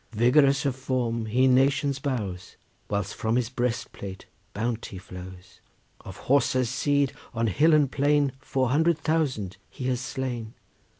[0.13, 2.55] Vigorous of form he nations bows,
[2.89, 5.59] Whilst from his breast plate bounty flows.
[6.03, 10.55] Of Horsa's seed on hill and plain Four hundred thousand he has slain.